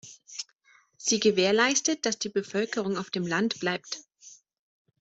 [0.97, 4.01] Sie gewährleistet, dass die Bevölkerung auf dem Land bleibt.